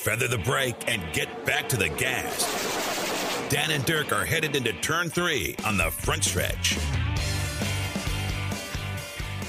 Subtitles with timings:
[0.00, 3.48] feather the brake, and get back to the gas.
[3.50, 6.78] Dan and Dirk are headed into turn three on the front stretch.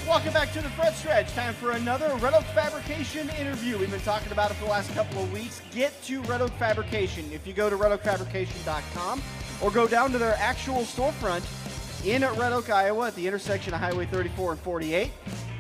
[0.06, 1.34] Welcome back to the front stretch.
[1.36, 3.78] Time for another Red Oak Fabrication interview.
[3.78, 5.62] We've been talking about it for the last couple of weeks.
[5.74, 7.32] Get to Red Oak Fabrication.
[7.32, 9.24] If you go to redoakfabrication.com
[9.62, 11.46] or go down to their actual storefront
[12.06, 15.12] in Red Oak, Iowa, at the intersection of Highway 34 and 48,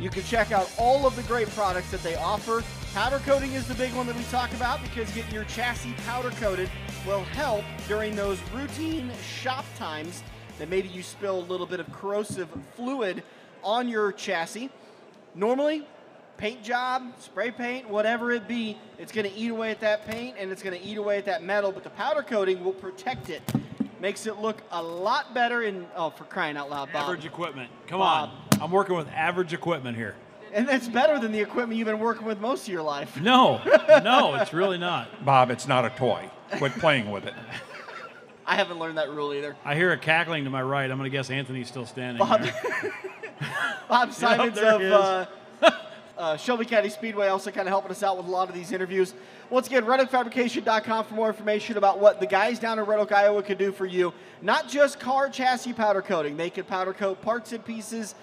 [0.02, 2.62] you can check out all of the great products that they offer.
[2.94, 6.30] Powder coating is the big one that we talk about because getting your chassis powder
[6.32, 6.70] coated
[7.08, 9.09] will help during those routine
[9.41, 10.22] shop times
[10.59, 13.23] that maybe you spill a little bit of corrosive fluid
[13.63, 14.70] on your chassis.
[15.35, 15.88] Normally,
[16.35, 20.35] paint job, spray paint, whatever it be, it's going to eat away at that paint
[20.38, 23.30] and it's going to eat away at that metal, but the powder coating will protect
[23.30, 23.41] it.
[24.02, 27.04] Makes it look a lot better in, oh, for crying out loud, Bob.
[27.04, 27.71] Average equipment.
[27.88, 28.32] Come Bob.
[28.54, 28.62] on.
[28.62, 30.16] I'm working with average equipment here.
[30.54, 33.20] And that's better than the equipment you've been working with most of your life.
[33.20, 33.62] No,
[34.04, 35.26] no, it's really not.
[35.26, 36.30] Bob, it's not a toy.
[36.58, 37.34] Quit playing with it.
[38.46, 39.55] I haven't learned that rule either.
[39.63, 40.90] I hear a cackling to my right.
[40.90, 42.18] I'm going to guess Anthony's still standing.
[42.20, 42.46] Bob.
[43.88, 44.93] Bob Simons there of he is.
[44.93, 45.26] uh,
[46.18, 48.71] uh, Shelby County Speedway also kind of helping us out with a lot of these
[48.71, 49.13] interviews.
[49.49, 53.41] Once again, RedOakFabrication.com for more information about what the guys down in Red Oak, Iowa
[53.41, 54.13] can do for you.
[54.41, 56.38] Not just car chassis powder coating.
[56.38, 58.15] They can powder coat parts and pieces,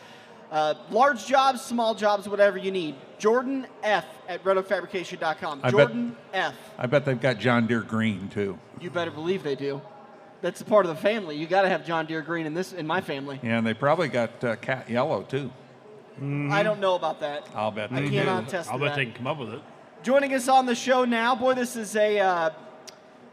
[0.51, 2.95] uh, large jobs, small jobs, whatever you need.
[3.19, 5.61] Jordan F at RedOakFabrication.com.
[5.63, 6.55] I bet- Jordan F.
[6.79, 8.59] I bet they've got John Deere green too.
[8.81, 9.81] You better believe they do.
[10.41, 11.37] That's a part of the family.
[11.37, 13.41] You got to have John Deere Green in this in my family.
[13.43, 15.51] Yeah, and they probably got uh, cat yellow too.
[16.21, 17.47] I don't know about that.
[17.55, 18.49] I'll bet I they cannot do.
[18.49, 18.97] attest I'll to bet that.
[18.97, 19.61] they can come up with it.
[20.05, 22.51] Joining us on the show now, boy, this is a uh,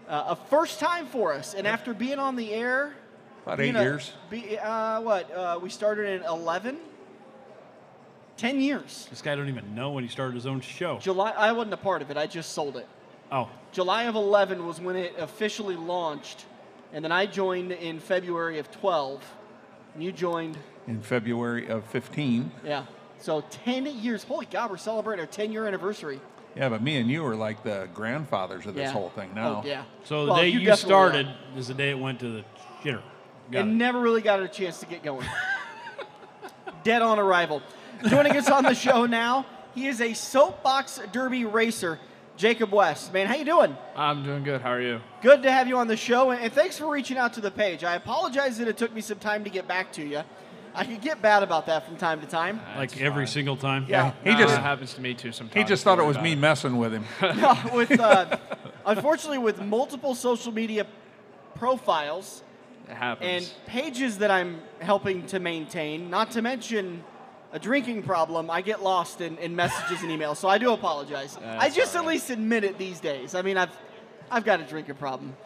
[0.08, 1.54] uh, a first time for us.
[1.54, 2.94] And after being on the air,
[3.44, 4.12] About eight a- years.
[4.32, 5.32] Be, uh, what?
[5.32, 6.78] Uh, we started in 11?
[8.38, 9.08] 10 years.
[9.10, 11.00] This guy don't even know when he started his own show.
[11.00, 11.32] July.
[11.32, 12.18] I wasn't a part of it.
[12.18, 12.88] I just sold it.
[13.32, 16.46] Oh, July of 11 was when it officially launched,
[16.94, 19.24] and then I joined in February of 12.
[19.96, 22.52] And you joined, In February of 15.
[22.66, 22.86] yeah.
[23.20, 24.24] So 10 years.
[24.24, 26.20] Holy God, we're celebrating our 10 year anniversary.
[26.56, 28.92] Yeah, but me and you are like the grandfathers of this Yeah.
[28.92, 29.62] whole thing now.
[29.64, 29.84] Oh, yeah.
[30.04, 31.58] so the Well, day you you, started are.
[31.58, 32.44] is the day it went to the
[32.84, 33.02] shitter.
[33.52, 33.74] Got It it.
[33.74, 35.26] never really got a chance to get going.
[36.84, 37.62] Dead on arrival.
[38.08, 42.00] Joining us on the show now, he is a soapbox derby racer,
[42.38, 43.12] Jacob West.
[43.14, 43.76] Man, how you doing?
[43.96, 44.62] I'm doing good.
[44.62, 45.02] How are you?
[45.22, 47.52] Good to have you on the show, and and thanks for reaching out to the
[47.52, 47.84] page.
[47.84, 50.22] I apologize that it took me some time to get back to you.
[50.78, 52.60] I could get bad about that from time to time.
[52.76, 53.86] Like every single time.
[53.88, 54.12] Yeah.
[54.26, 55.56] He No, just it happens to me too sometimes.
[55.56, 57.06] he just Don't thought it worry was about me messing with him.
[57.40, 58.38] No, with uh,
[58.86, 60.86] unfortunately, with multiple social media
[61.56, 62.44] profiles
[62.90, 63.26] It happens.
[63.30, 67.06] and pages that I'm helping to maintain, not to mention
[67.56, 70.36] a drinking problem, I get lost in, in messages and emails.
[70.38, 71.38] So I do apologize.
[71.42, 73.34] I just all at least admit it these days.
[73.34, 73.72] I mean, I've
[74.30, 75.38] I've got a drinking problem.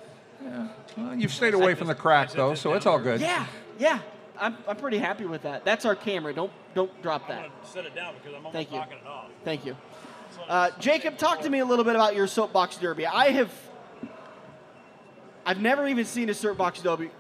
[0.42, 3.22] Well, you've stayed away from the crack though, so it's all good.
[3.22, 3.46] Yeah,
[3.78, 4.00] yeah.
[4.40, 5.66] I'm, I'm pretty happy with that.
[5.66, 6.34] That's our camera.
[6.34, 7.52] Don't don't drop that.
[7.64, 8.78] set it down because I'm almost Thank you.
[8.78, 9.28] knocking it off.
[9.46, 9.78] Thank you.
[10.48, 13.06] Uh, Jacob, talk to me a little bit about your soapbox derby.
[13.06, 13.52] I have,
[15.46, 17.12] I've never even seen a soapbox derby,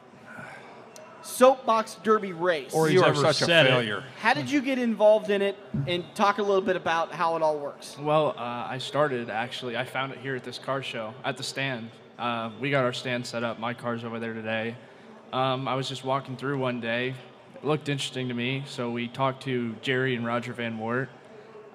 [1.21, 2.73] soapbox derby race.
[2.73, 3.69] Or You he's are ever such a said it.
[3.69, 4.03] failure.
[4.21, 5.57] How did you get involved in it,
[5.87, 7.97] and talk a little bit about how it all works?
[7.99, 9.77] well, uh, I started actually.
[9.77, 11.89] I found it here at this car show at the stand.
[12.17, 13.59] Uh, we got our stand set up.
[13.59, 14.75] My car's over there today.
[15.31, 17.13] Um, I was just walking through one day.
[17.55, 21.09] It looked interesting to me, so we talked to Jerry and Roger Van Wert.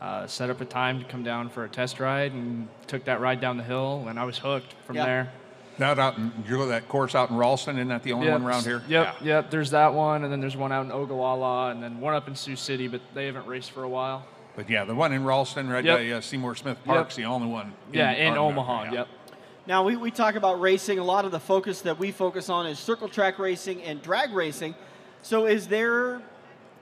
[0.00, 3.20] Uh, set up a time to come down for a test ride and took that
[3.20, 5.04] ride down the hill, and I was hooked from Yeah.
[5.06, 5.32] there.
[5.78, 8.40] That out in you know that course out in Ralston, isn't that the only Yep,
[8.40, 8.82] one around here?
[8.88, 9.50] Yep, yep.
[9.50, 12.36] There's that one, and then there's one out in Ogallala, and then one up in
[12.36, 14.24] Sioux City, but they haven't raced for a while.
[14.56, 15.98] But yeah, the one in Ralston, right Yep.
[15.98, 17.72] by uh, Seymour Smith Park's the only one.
[17.92, 18.84] Yeah, in our- Omaha.
[18.84, 18.92] yeah.
[18.92, 19.08] Yep.
[19.66, 20.98] Now we, we talk about racing.
[20.98, 24.32] A lot of the focus that we focus on is circle track racing and drag
[24.32, 24.74] racing.
[25.22, 26.20] So is there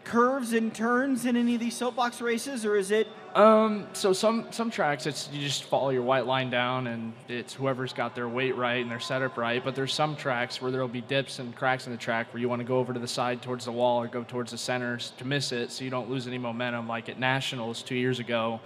[0.04, 4.46] curves and turns in any of these soapbox races, or is it Um, so some
[4.50, 8.28] some tracks, it's you just follow your white line down, and it's whoever's got their
[8.28, 9.64] weight right and their setup right.
[9.64, 12.48] But there's some tracks where there'll be dips and cracks in the track where you
[12.48, 14.98] want to go over to the side towards the wall or go towards the center
[14.98, 16.86] to miss it, so you don't lose any momentum.
[16.88, 18.60] Like at Nationals two years ago,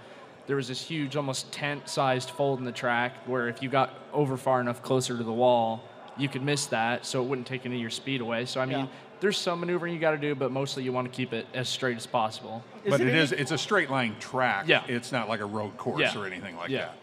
[0.47, 4.35] there was this huge, almost tent-sized fold in the track where if you got over
[4.37, 5.83] far enough closer to the wall,
[6.17, 8.45] you could miss that, so it wouldn't take any of your speed away.
[8.45, 8.79] So I mean.
[8.79, 8.87] Yeah.
[9.19, 11.67] There's some maneuvering you got to do, but mostly you want to keep it as
[11.67, 12.63] straight as possible.
[12.87, 14.65] But it it any- is it's a straight line track.
[14.67, 14.83] Yeah.
[14.87, 16.17] It's not like a road course Yeah.
[16.19, 16.79] or anything like Yeah.
[16.85, 16.95] that.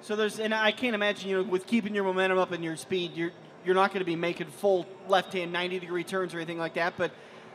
[0.00, 2.76] So there's, and I can't imagine, you know, with keeping your momentum up and your
[2.76, 3.32] speed, you're
[3.64, 6.94] you're not going to be making full left-hand 90-degree turns or anything like that.
[6.96, 7.10] But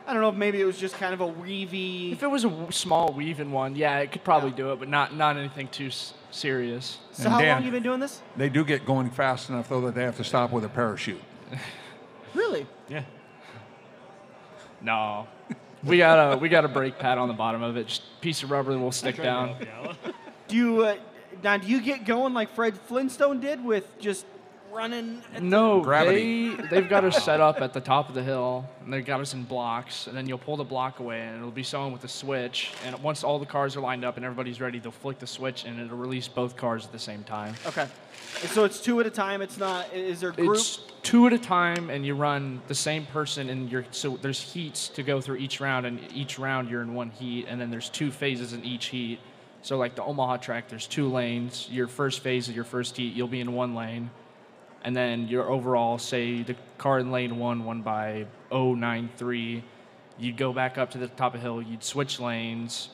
[0.06, 2.12] I don't know if maybe it was just kind of a weavy.
[2.12, 4.88] If it was a w- small weaving one, yeah, it could probably do it, but
[4.88, 6.98] not not anything too s- serious.
[7.12, 8.20] So And how Dan- long you been doing this?
[8.36, 11.22] They do get going fast enough though that they have to stop with a parachute.
[12.34, 12.66] Really?
[12.88, 13.02] Yeah.
[14.84, 15.26] No,
[15.84, 18.20] we got a we got a brake pad on the bottom of it, just a
[18.20, 19.56] piece of rubber that will stick down.
[20.46, 20.96] Do you uh,
[21.42, 21.56] now?
[21.56, 24.26] Do you get going like Fred Flintstone did with just
[24.74, 25.22] running?
[25.34, 26.54] at No, Gravity.
[26.56, 29.20] they they've got us set up at the top of the hill, and they've got
[29.20, 32.04] us in blocks, and then you'll pull the block away, and it'll be someone with
[32.04, 35.18] a switch, and once all the cars are lined up and everybody's ready, they'll flick
[35.18, 37.54] the switch, and it'll release both cars at the same time.
[37.66, 37.86] Okay.
[38.42, 39.42] And so it's two at a time.
[39.42, 39.92] It's not.
[39.94, 40.56] Is there group?
[40.56, 44.40] It's two at a time, and you run the same person, and you're so there's
[44.40, 47.70] heats to go through each round, and each round you're in one heat, and then
[47.70, 49.20] there's two phases in each heat.
[49.62, 51.68] So like the Omaha track, there's two lanes.
[51.70, 54.10] Your first phase of your first heat, you'll be in one lane,
[54.84, 59.64] and then your overall, say the car in lane one won by 093,
[60.18, 62.90] you'd go back up to the top of the hill, you'd switch lanes,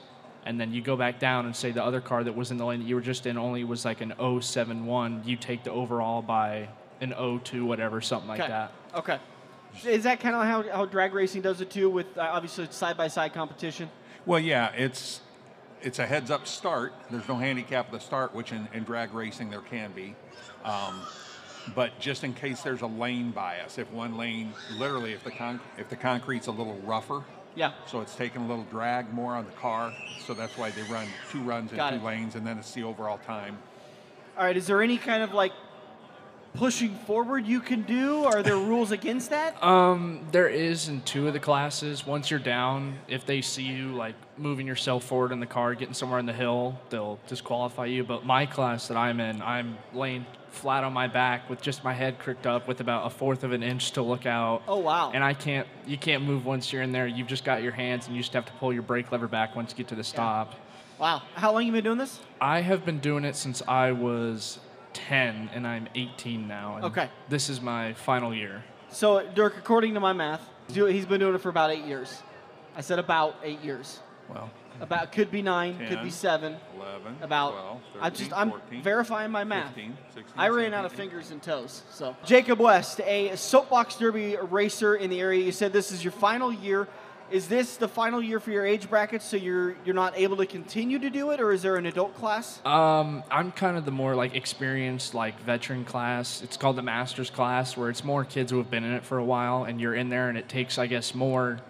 [0.46, 2.64] and then you go back down and say the other car that was in the
[2.64, 6.22] lane that you were just in only was like an 071, you take the overall
[6.22, 6.68] by
[7.00, 7.12] an
[7.44, 8.48] 02, whatever, something like okay.
[8.48, 8.72] that.
[8.94, 9.18] Okay.
[9.84, 11.90] Is that kind of how, how drag racing does it too?
[11.90, 13.88] With uh, obviously side by side competition.
[14.26, 15.20] Well, yeah, it's
[15.80, 16.92] it's a heads up start.
[17.10, 20.14] There's no handicap at the start, which in, in drag racing there can be.
[20.64, 21.00] Um,
[21.74, 25.60] but just in case there's a lane bias, if one lane, literally, if the con-
[25.78, 27.22] if the concrete's a little rougher,
[27.54, 27.72] Yeah.
[27.86, 29.92] so it's taking a little drag more on the car,
[30.26, 32.02] so that's why they run two runs in Got two it.
[32.04, 33.58] lanes, and then it's the overall time.
[34.38, 34.56] All right.
[34.56, 35.52] Is there any kind of like
[36.54, 38.24] pushing forward you can do?
[38.24, 39.56] Are there rules against that?
[39.70, 42.06] Um, there is in two of the classes.
[42.06, 45.94] Once you're down, if they see you like moving yourself forward in the car, getting
[45.94, 48.02] somewhere in the hill, they'll disqualify you.
[48.02, 51.92] But my class that I'm in, I'm laying flat on my back with just my
[51.92, 54.62] head cricked up with about a fourth of an inch to look out.
[54.66, 55.12] Oh, wow.
[55.12, 57.06] And I can't, you can't move once you're in there.
[57.06, 59.54] You've just got your hands, and you just have to pull your brake lever back
[59.54, 60.54] once you get to the stop.
[60.98, 61.22] Wow.
[61.34, 62.20] How long you been doing this?
[62.40, 64.58] I have been doing it since I was
[64.92, 66.76] 10, and I'm 18 now.
[66.76, 67.08] And Okay.
[67.28, 68.64] This is my final year.
[68.90, 70.42] So Dirk, according to my math,
[70.72, 72.22] do- he's been doing it for about eight years.
[72.76, 74.00] I said about eight years.
[74.28, 74.50] Well,
[74.80, 76.56] About could be nine, could be 10, seven.
[76.76, 79.74] 11, About 12, I just I'm 14, verifying my math.
[79.74, 81.10] 15, 16, I ran out of 17.
[81.10, 81.82] fingers and toes.
[81.90, 85.44] So Jacob West, a soapbox derby racer in the area.
[85.44, 86.86] You said this is your final year.
[87.30, 90.46] Is this the final year for your age bracket, so you're you're not able to
[90.46, 92.60] continue to do it, or is there an adult class?
[92.66, 96.42] Um, I'm kind of the more like experienced, like veteran class.
[96.42, 99.18] It's called the masters class, where it's more kids who have been in it for
[99.18, 101.60] a while, and you're in there, and it takes, I guess, more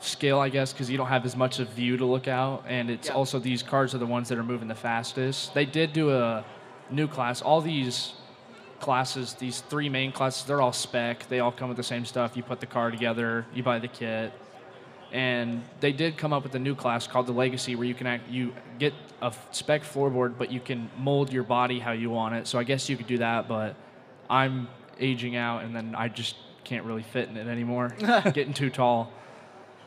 [0.00, 2.90] skill, I guess, because you don't have as much of view to look out, and
[2.90, 3.14] it's Yeah.
[3.14, 5.52] also these cars are the ones that are moving the fastest.
[5.52, 6.42] They did do a
[6.90, 7.42] new class.
[7.42, 8.14] All these
[8.80, 11.28] classes, these three main classes, they're all spec.
[11.28, 12.36] They all come with the same stuff.
[12.36, 14.32] You put the car together, you buy the kit,
[15.14, 18.08] and they did come up with a new class called the Legacy, where you can
[18.08, 22.34] act, you get a spec floorboard, but you can mold your body how you want
[22.34, 22.48] it.
[22.48, 23.76] So I guess you could do that, but
[24.28, 24.66] I'm
[24.98, 26.34] aging out, and then I just
[26.64, 27.94] can't really fit in it anymore.
[28.34, 29.12] Getting too tall.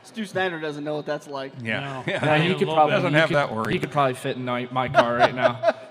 [0.04, 1.52] Stu Snyder doesn't know what that's like.
[1.62, 2.04] Yeah, No.
[2.14, 2.24] yeah.
[2.24, 2.96] Yeah, he could probably.
[2.96, 3.74] Doesn't have could- that worry.
[3.74, 5.76] He could probably fit in my, my car right now.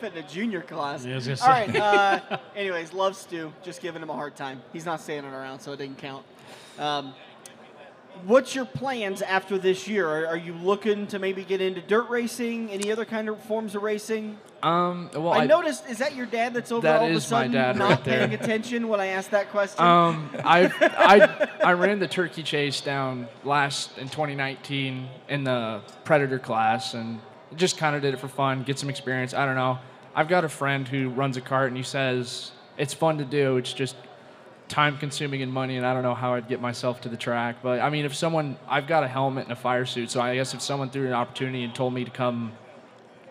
[0.00, 1.04] Fit in a junior class.
[1.04, 1.76] Yeah, I was gonna All right.
[1.76, 3.52] Uh, anyways, love Stu.
[3.62, 4.62] Just giving him a hard time.
[4.72, 6.24] He's not standing around, so it didn't count.
[6.78, 7.12] Um,
[8.26, 10.08] what's your plans after this year?
[10.08, 12.70] Are, are you looking to maybe get into dirt racing?
[12.70, 14.38] Any other kind of forms of racing?
[14.62, 15.88] Um, well, I, I, noticed.
[15.88, 18.34] Is that your dad that's over That all of a sudden dad not right paying
[18.34, 19.84] attention when I asked that question?
[19.84, 20.70] Um, I,
[21.62, 27.20] I, I ran the turkey chase down last in 2019 in the predator class and
[27.56, 29.34] just kind of did it for fun, get some experience.
[29.34, 29.78] I don't know.
[30.14, 33.56] I've got a friend who runs a cart and he says it's fun to do.
[33.56, 33.96] It's just
[34.70, 37.56] time consuming and money, and I don't know how I'd get myself to the track.
[37.62, 40.36] But I mean, if someone, I've got a helmet and a fire suit, so I
[40.36, 42.52] guess if someone threw an opportunity and told me to come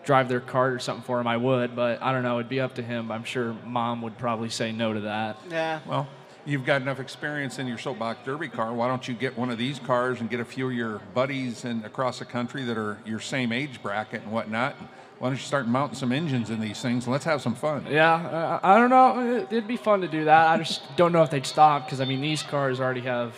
[0.04, 1.74] drive their cart or something for him, I would.
[1.74, 2.38] But I don't know.
[2.38, 3.10] It'd be up to him.
[3.10, 5.38] I'm sure mom would probably say no to that.
[5.50, 5.80] yeah.
[5.86, 6.08] Well,
[6.44, 8.72] you've got enough experience in your soapbox derby car.
[8.72, 11.64] Why don't you get one of these cars and get a few of your buddies
[11.64, 14.76] in across the country that are your same age bracket and whatnot?
[15.20, 17.84] Why don't you start mounting some engines in these things and let's have some fun?
[17.90, 19.36] Yeah, uh, I don't know.
[19.36, 20.48] It- It'd be fun to do that.
[20.48, 23.34] I just don't know if they'd stop because I mean these cars already have.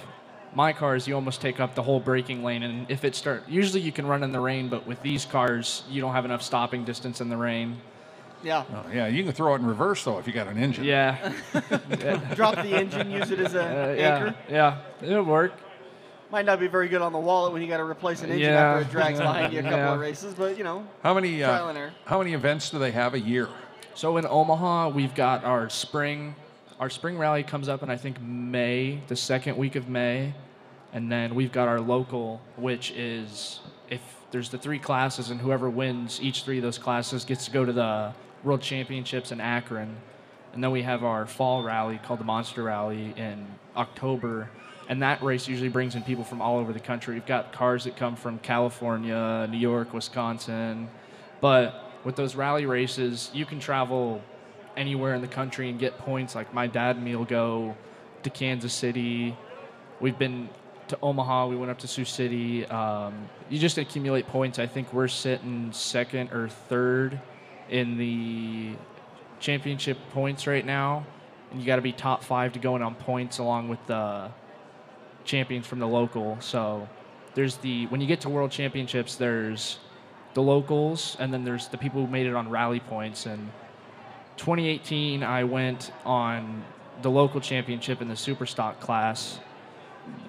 [0.54, 3.80] My cars, you almost take up the whole braking lane, and if it start, usually
[3.80, 6.84] you can run in the rain, but with these cars, you don't have enough stopping
[6.84, 7.78] distance in the rain.
[8.44, 8.64] Yeah.
[8.72, 10.84] Oh, yeah, you can throw it in reverse though if you got an engine.
[10.84, 11.32] Yeah,
[12.34, 14.34] Drop the engine, use it as a uh, anchor.
[14.48, 15.52] yeah, yeah, it'll work.
[16.32, 18.48] Might not be very good on the wallet when you got to replace an engine
[18.54, 18.72] Yeah.
[18.72, 19.92] after it drags behind you a couple Yeah.
[19.92, 21.92] of races, but you know, How many Trial uh, and error.
[22.06, 23.48] how many events do they have a year?
[23.94, 26.34] So in Omaha, we've got our spring,
[26.80, 30.32] our spring rally comes up in I think May, the second week of May,
[30.94, 33.60] and then we've got our local, which is
[33.90, 37.50] if there's the three classes, and whoever wins each three of those classes gets to
[37.50, 39.96] go to the World Championships in Akron.
[40.54, 43.46] And then we have our fall rally called the Monster Rally in
[43.76, 44.48] October.
[44.92, 47.14] And that race usually brings in people from all over the country.
[47.14, 50.90] We've got cars that come from California, New York, Wisconsin.
[51.40, 54.20] But with those rally races, you can travel
[54.76, 56.34] anywhere in the country and get points.
[56.34, 57.74] Like my dad and me will go
[58.22, 59.34] to Kansas City.
[59.98, 60.50] We've been
[60.88, 61.46] to Omaha.
[61.46, 62.66] We went up to Sioux City.
[62.66, 64.58] Um, you just accumulate points.
[64.58, 67.18] I think we're sitting second or third
[67.70, 68.76] in the
[69.40, 71.06] championship points right now,
[71.50, 74.30] and you got to be top five to go in on points along with the
[75.24, 76.36] champions from the local.
[76.40, 76.88] So
[77.34, 79.78] there's the when you get to world championships, there's
[80.34, 83.26] the locals, and then there's the people who made it on rally points.
[83.26, 83.50] And
[84.36, 86.64] 2018, I went on
[87.02, 89.38] the local championship in the super stock class.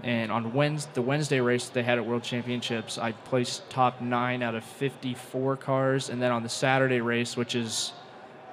[0.03, 4.43] And on Wednesday, the Wednesday race they had at World Championships, I placed top nine
[4.43, 6.09] out of 54 cars.
[6.09, 7.93] And then on the Saturday race, which is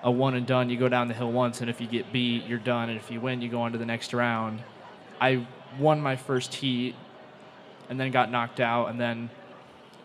[0.02, 0.70] a one and done.
[0.70, 2.88] You go down the hill once, and if you get beat, you're done.
[2.88, 4.62] And if you win, you go on to the next round.
[5.20, 5.46] I
[5.78, 6.94] won my first heat,
[7.88, 8.86] and then got knocked out.
[8.86, 9.30] And then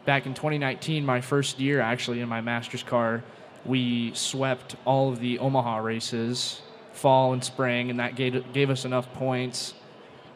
[0.05, 3.23] back in 2019, my first year actually in my master's car,
[3.65, 6.61] we swept all of the Omaha races,
[6.93, 9.73] fall and spring, and that gave gave us enough points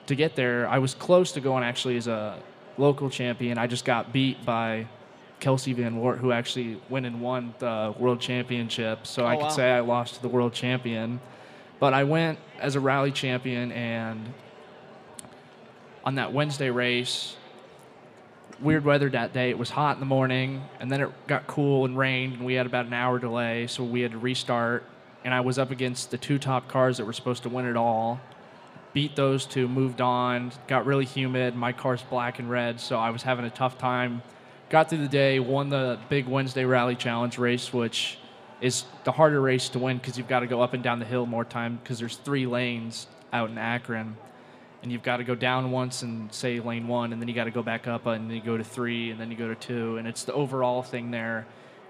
[0.07, 0.67] to get there.
[0.67, 2.39] I was close to going actually as a
[2.77, 3.57] local champion.
[3.57, 4.87] I just got beat by
[5.39, 9.05] Kelsey Van Wart, who actually went and won the world championship.
[9.05, 9.49] So Oh, I could wow.
[9.49, 11.19] say I lost to the world champion.
[11.79, 14.33] But I went as a rally champion, and
[16.09, 17.35] on that Wednesday race,
[18.59, 19.51] weird weather that day.
[19.51, 22.55] It was hot in the morning, and then it got cool and rained, and we
[22.55, 24.83] had about an hour delay, so we had to restart.
[25.23, 27.77] And I was up against the two top cars that were supposed to win it
[27.77, 28.19] all.
[28.91, 31.55] Beat those two, moved on, got really humid.
[31.55, 34.23] My car's black and red, so I was having a tough time.
[34.71, 38.17] Got through the day, won the big Wednesday Rally Challenge race, which
[38.61, 41.05] is the harder race to win because you've got to go up and down the
[41.05, 44.17] hill more time because there's three lanes out in Akron
[44.81, 47.45] and you've got to go down once and say lane one, and then you got
[47.45, 49.55] to go back up, and then you go to three, and then you go to
[49.55, 51.45] two, and it's the overall thing there.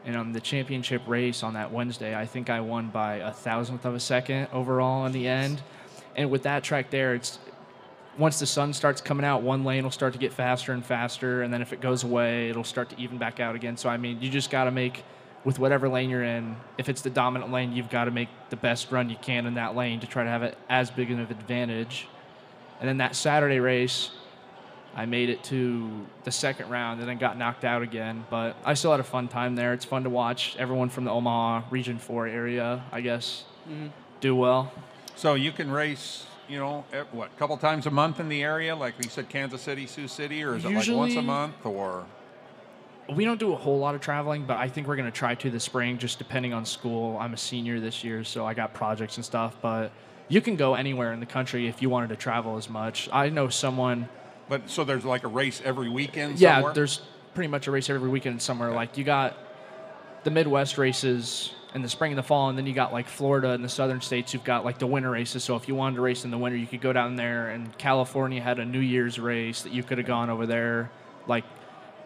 [0.05, 3.85] And on the championship race on that Wednesday, I think I won by a thousandth
[3.85, 5.61] of a second overall in the end.
[6.15, 7.37] And with that track there, it's
[8.17, 11.43] once the sun starts coming out, one lane will start to get faster and faster,
[11.43, 13.77] and then if it goes away, it'll start to even back out again.
[13.77, 15.03] So I mean, you just got to make
[15.45, 16.55] with whatever lane you're in.
[16.77, 19.53] If it's the dominant lane, you've got to make the best run you can in
[19.53, 22.07] that lane to try to have it as big of an advantage.
[22.79, 24.11] And then that Saturday race,
[24.95, 28.25] I made it to the second round and then got knocked out again.
[28.29, 29.73] But I still had a fun time there.
[29.73, 33.43] It's fun to watch everyone from the Omaha Region 4 area, I guess,
[34.21, 34.71] do well.
[35.15, 38.41] So you can race, you know, eh, what, a couple times a month in the
[38.41, 41.65] area, like you said, Kansas City, Sioux City, or is it like once a month,
[41.65, 42.05] or
[43.09, 45.35] We don't do a whole lot of traveling, but I think we're going to try
[45.35, 47.17] to this spring, just depending on school.
[47.19, 49.57] I'm a senior this year, so I got projects and stuff.
[49.61, 49.91] But
[50.29, 53.09] you can go anywhere in the country if you wanted to travel as much.
[53.11, 54.07] I know someone
[54.49, 56.39] but so there's like a race every weekend.
[56.39, 56.73] yeah, somewhere?
[56.73, 57.01] there's
[57.35, 58.71] pretty much a race every weekend somewhere.
[58.71, 59.37] Like you got
[60.23, 63.51] the Midwest races in the spring and the fall, and then you got like Florida
[63.51, 64.33] and the southern states.
[64.33, 65.43] You've got like the winter races.
[65.43, 67.49] So if you wanted to race in the winter, you could go down there.
[67.49, 70.89] And California had a New Year's race that you could have gone over there.
[71.27, 71.45] Like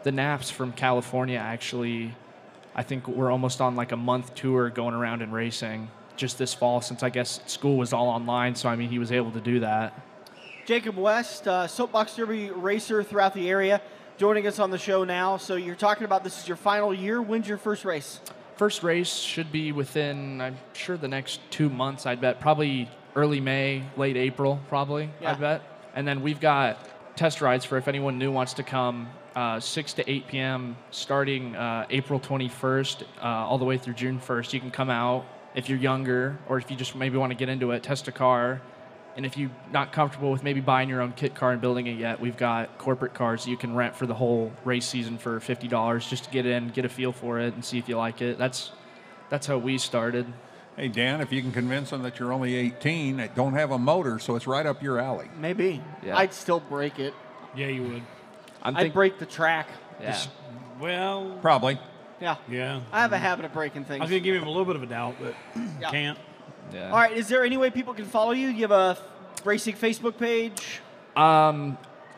[0.03, 2.13] the Naps from California actually,
[2.75, 6.53] I think we're almost on like a month tour going around and racing just this
[6.53, 8.55] fall since I guess school was all online.
[8.55, 9.99] So I mean, he was able to do that.
[10.65, 13.81] Jacob West, uh, soapbox derby racer throughout the area,
[14.17, 15.35] joining us on the show now.
[15.35, 17.21] So you're talking about this is your final year.
[17.21, 18.21] When's your first race?
[18.55, 22.05] First race should be within, I'm sure, the next two months.
[22.05, 25.09] I'd bet probably early May, late April, probably.
[25.21, 25.31] Yeah.
[25.31, 25.61] I bet.
[25.95, 26.77] And then we've got
[27.17, 29.09] test rides for if anyone new wants to come.
[29.35, 30.77] Uh, 6 to 8 p.m.
[30.91, 34.53] starting uh, April 21st, uh, all the way through June 1st.
[34.53, 37.49] You can come out if you're younger, or if you just maybe want to get
[37.49, 38.61] into it, test a car.
[39.15, 41.97] And if you're not comfortable with maybe buying your own kit car and building it
[41.99, 45.39] yet, we've got corporate cars that you can rent for the whole race season for
[45.39, 47.95] fifty dollars just to get in, get a feel for it, and see if you
[47.95, 48.39] like it.
[48.39, 48.71] That's
[49.29, 50.25] that's how we started.
[50.75, 53.77] Hey, Dan, if you can convince them that you're only 18, that don't have a
[53.77, 55.27] motor, so it's right up your alley.
[55.37, 55.83] Maybe.
[56.03, 56.17] Yeah.
[56.17, 57.13] I'd still break it.
[57.55, 58.01] Yeah, you would.
[58.63, 59.67] I'm I'd break the track.
[60.01, 60.19] Yeah.
[60.79, 61.79] Well, Probably.
[62.23, 62.37] Yeah.
[62.49, 62.79] yeah.
[62.91, 63.89] I have a habit of breaking things.
[63.89, 64.01] I things.
[64.03, 65.35] was going to give him a little bit of a doubt, but
[65.81, 65.91] Yeah.
[65.91, 66.17] can't.
[66.73, 66.85] yeah.
[66.89, 67.11] All right.
[67.11, 68.47] Is there any way people can follow you?
[68.47, 68.97] Do you have a
[69.43, 70.79] racing Facebook page?
[71.17, 71.77] Um,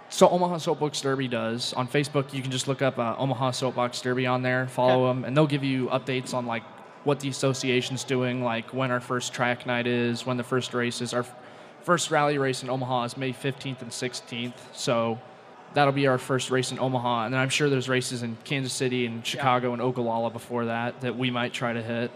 [0.09, 2.31] so Omaha Soapbox Derby does on Facebook.
[2.33, 5.15] You can just look up uh, Omaha Soapbox Derby on there, follow Okay.
[5.15, 6.63] them, and they'll give you updates on like
[7.03, 11.01] what the association's doing, like when our first track night is, when the first race
[11.01, 11.13] is.
[11.13, 11.35] Our f-
[11.81, 14.53] first rally race in Omaha is May 15th and 16th.
[14.73, 15.19] So
[15.75, 18.73] that'll be our first race in Omaha, and then I'm sure there's races in Kansas
[18.73, 22.11] City and Chicago and Ogallala before that that we might try to hit.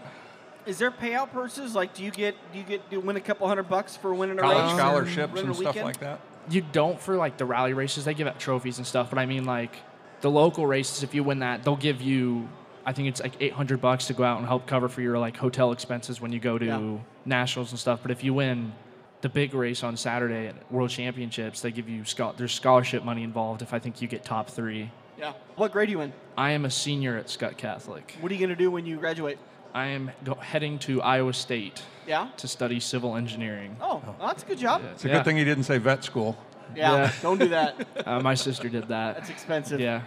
[0.66, 1.74] Is there payout purses?
[1.74, 4.12] Like, do you get do you get do you win a couple hundred bucks for
[4.14, 4.72] winning a College race?
[4.72, 5.86] or scholarships winning and stuff weekend?
[5.86, 6.20] like that.
[6.50, 9.10] You don't for like the rally races; they give out trophies and stuff.
[9.10, 9.74] But I mean, like
[10.20, 12.48] the local races, if you win that, they'll give you.
[12.84, 15.36] I think it's like 800 bucks to go out and help cover for your like
[15.36, 16.96] hotel expenses when you go to Yeah.
[17.26, 18.00] nationals and stuff.
[18.02, 18.72] But if you win
[19.20, 23.22] the big race on Saturday at World Championships, they give you schol- there's scholarship money
[23.22, 23.60] involved.
[23.62, 25.34] If I think you get top three, Yeah.
[25.56, 26.14] What grade are you in?
[26.38, 28.16] I am a senior at Skutt Catholic.
[28.20, 29.38] What are you going to do when you graduate?
[29.74, 32.28] I am go- heading to Iowa State Yeah.
[32.38, 33.76] to study civil engineering.
[33.82, 34.80] Oh, well, that's a good job.
[34.92, 35.14] It's a Yeah.
[35.16, 36.38] good thing you didn't say vet school.
[36.74, 36.92] Yeah.
[36.94, 37.12] Yeah.
[37.20, 37.86] Don't do that.
[38.06, 39.16] Uh, my sister did that.
[39.16, 39.78] That's expensive.
[39.80, 40.00] Yeah,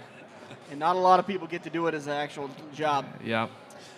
[0.72, 3.06] And not a lot of people get to do it as an actual job.
[3.24, 3.48] yeah.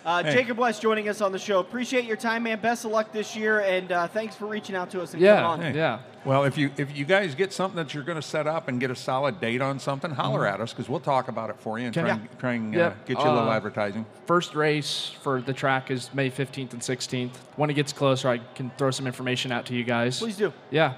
[0.04, 0.32] Uh, Hey.
[0.34, 1.58] Jacob West joining us on the show.
[1.58, 2.60] Appreciate your time, man.
[2.60, 5.24] Best of luck this year, and uh, thanks for reaching out to us and coming
[5.36, 5.60] Yeah, on.
[5.60, 5.74] Hey.
[5.74, 5.98] yeah.
[6.24, 8.80] Well, if you if you guys get something that you're going to set up and
[8.80, 11.78] get a solid date on something, holler at us because we'll talk about it for
[11.78, 14.04] you and try and, try and uh, get you a little Uh, advertising.
[14.26, 17.30] First race for the track is May 15th and 16th.
[17.56, 20.18] When it gets closer, I can throw some information out to you guys.
[20.18, 20.52] Please do.
[20.70, 20.94] Yeah,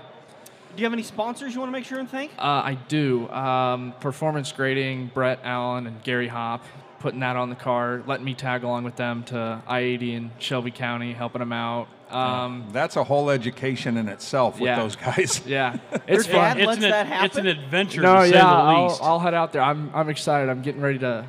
[0.76, 2.30] Do you have any sponsors you want to make sure and thank?
[2.38, 2.42] uh,
[2.72, 3.28] I do.
[3.30, 6.64] Um, performance grading, Brett Allen and Gary Hop,
[7.00, 10.70] putting that on the car, letting me tag along with them to I-80 in Shelby
[10.70, 11.88] County, helping them out.
[12.10, 14.76] Um, That's a whole education in itself with yeah.
[14.80, 15.42] those guys.
[15.46, 15.76] yeah,
[16.06, 16.56] it's Your fun.
[16.56, 18.98] dad It's lets an, that it's an adventure No, to say yeah, the I'll.
[19.02, 19.62] I'll head out there.
[19.62, 20.48] I'm, I'm excited.
[20.50, 21.26] I'm getting ready to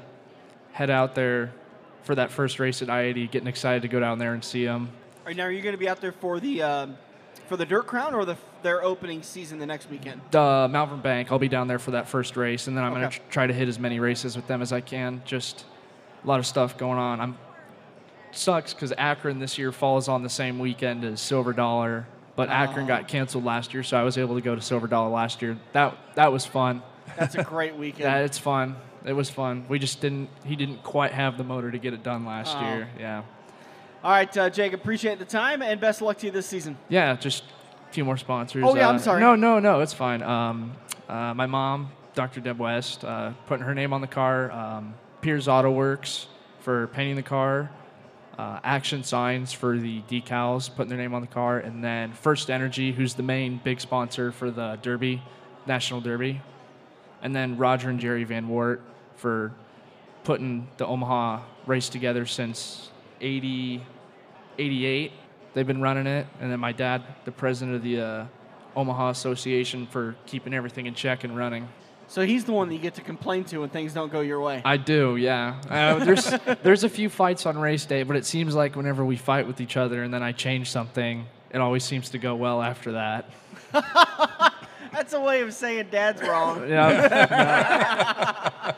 [0.71, 1.51] head out there
[2.03, 3.29] for that first race at I-80.
[3.29, 4.89] Getting excited to go down there and see them.
[5.25, 6.97] Or now, are you going to be out there for the um,
[7.49, 10.21] for the Dirt Crown or the their opening season the next weekend?
[10.35, 11.31] uh, Malvern Bank.
[11.31, 13.47] I'll be down there for that first race, and then I'm going to tr- try
[13.47, 15.21] to hit as many races with them as I can.
[15.25, 15.65] Just
[16.23, 17.19] a lot of stuff going on.
[17.19, 17.37] I'm
[18.31, 22.85] sucks because Akron this year falls on the same weekend as Silver Dollar, but Akron
[22.85, 22.87] Oh.
[22.87, 25.57] got canceled last year, so I was able to go to Silver Dollar last year.
[25.73, 26.83] That that was fun.
[27.17, 28.01] That's a great weekend.
[28.09, 28.75] Yeah, it's fun.
[29.05, 29.65] It was fun.
[29.69, 30.29] We just didn't.
[30.45, 32.61] He didn't quite have the motor to get it done last Oh.
[32.61, 32.89] year.
[32.99, 33.23] Yeah.
[34.03, 36.77] All right, uh, Jake, appreciate the time and best of luck to you this season.
[36.87, 37.43] Yeah, just
[37.89, 38.63] a few more sponsors.
[38.65, 39.19] Oh, yeah, I'm Uh, sorry.
[39.19, 40.23] No, no, no, it's fine.
[40.23, 40.71] Um,
[41.09, 42.39] uh, my mom, Dr.
[42.39, 44.51] Deb West, uh, putting her name on the car.
[44.51, 46.27] Um, Piers Auto Works
[46.59, 47.69] for painting the car.
[48.37, 51.57] Uh, Action Signs for the decals, putting their name on the car.
[51.59, 55.21] And then First Energy, who's the main big sponsor for the Derby,
[55.67, 56.41] National Derby.
[57.21, 58.81] And then Roger and Jerry Van Wart
[59.17, 59.51] for
[60.23, 63.83] putting the Omaha race together since 80,
[64.59, 65.11] 88.
[65.53, 66.27] They've been running it.
[66.39, 68.25] And then my dad, the president of the uh,
[68.75, 71.67] Omaha Association, for keeping everything in check and running.
[72.07, 74.41] So he's the one that you get to complain to when things don't go your
[74.41, 74.63] way.
[74.65, 75.61] I do, yeah.
[75.69, 79.15] Uh, there's there's a few fights on race day, but it seems like whenever we
[79.15, 82.63] fight with each other and then I change something, it always seems to go well
[82.63, 83.29] after that.
[84.91, 86.63] That's a way of saying Dad's wrong.
[86.69, 88.73] Yeah,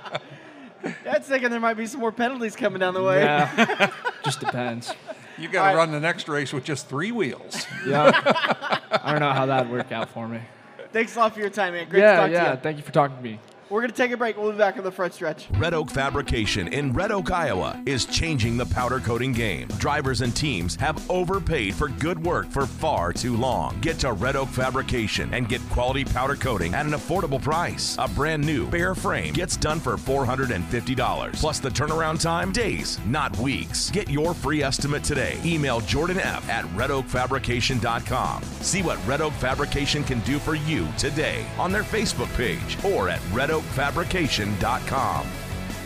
[1.04, 3.24] Dad's thinking there might be some more penalties coming down the way.
[3.24, 3.92] yeah.
[4.26, 4.92] Just depends.
[5.38, 7.66] You got to run the next race with just three wheels.
[7.88, 8.12] Yeah.
[8.92, 10.42] I don't know how that'd work out for me.
[10.92, 11.88] Thanks a lot for your time, man.
[11.90, 12.44] Great to yeah, talk yeah.
[12.44, 12.62] to you.
[12.62, 13.40] Thank you for talking to me.
[13.72, 14.36] We're going to take a break.
[14.36, 15.48] We'll be back on the front stretch.
[15.52, 19.70] Red Oak Fabrication in Red Oak, Iowa is changing the powder coating game.
[19.78, 23.80] Drivers and teams have overpaid for good work for far too long.
[23.80, 27.96] Get to Red Oak Fabrication and get quality powder coating at an affordable price.
[27.98, 31.34] A brand new bare frame gets done for $450.
[31.36, 33.90] Plus the turnaround time, days, not weeks.
[33.90, 35.40] Get your free estimate today.
[35.46, 38.44] Email Jordan F at redoakfabrication.com.
[38.44, 43.08] See what Red Oak Fabrication can do for you today on their Facebook page or
[43.08, 43.22] at
[43.62, 45.51] redoakfabrication.com.